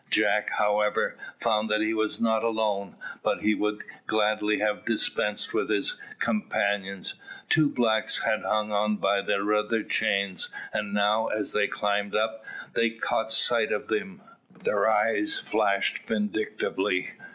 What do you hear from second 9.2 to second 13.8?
the rudder chains, and now, as they climbed up, they caught sight